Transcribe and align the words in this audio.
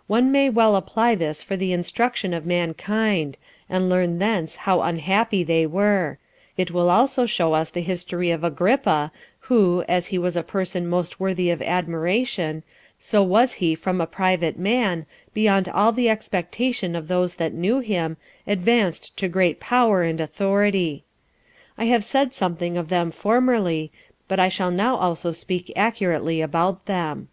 16 0.00 0.02
One 0.08 0.30
may 0.30 0.50
well 0.50 0.76
apply 0.76 1.14
this 1.14 1.42
for 1.42 1.56
the 1.56 1.72
instruction 1.72 2.34
of 2.34 2.44
mankind, 2.44 3.38
and 3.66 3.88
learn 3.88 4.18
thence 4.18 4.56
how 4.68 4.82
unhappy 4.82 5.42
they 5.42 5.64
were: 5.64 6.18
it 6.58 6.70
will 6.70 6.90
also 6.90 7.24
show 7.24 7.54
us 7.54 7.70
the 7.70 7.80
history 7.80 8.30
of 8.30 8.44
Agrippa, 8.44 9.10
who, 9.48 9.82
as 9.88 10.08
he 10.08 10.18
was 10.18 10.36
a 10.36 10.42
person 10.42 10.86
most 10.86 11.18
worthy 11.18 11.48
of 11.48 11.62
admiration, 11.62 12.62
so 12.98 13.22
was 13.22 13.54
he 13.54 13.74
from 13.74 14.02
a 14.02 14.06
private 14.06 14.58
man, 14.58 15.06
beyond 15.32 15.66
all 15.66 15.92
the 15.92 16.10
expectation 16.10 16.94
of 16.94 17.08
those 17.08 17.36
that 17.36 17.54
knew 17.54 17.78
him, 17.78 18.18
advanced 18.46 19.16
to 19.16 19.28
great 19.28 19.60
power 19.60 20.02
and 20.02 20.20
authority. 20.20 21.04
I 21.78 21.86
have 21.86 22.04
said 22.04 22.34
something 22.34 22.76
of 22.76 22.90
them 22.90 23.10
formerly, 23.10 23.92
but 24.28 24.38
I 24.38 24.50
shall 24.50 24.70
now 24.70 24.96
also 24.96 25.32
speak 25.32 25.72
accurately 25.74 26.42
about 26.42 26.84
them. 26.84 27.28